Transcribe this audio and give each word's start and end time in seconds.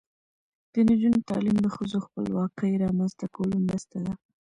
د 0.73 0.75
نجونو 0.87 1.19
تعلیم 1.29 1.57
د 1.61 1.67
ښځو 1.75 1.97
خپلواکۍ 2.05 2.71
رامنځته 2.83 3.25
کولو 3.35 3.57
مرسته 3.67 3.97
ده. 4.05 4.13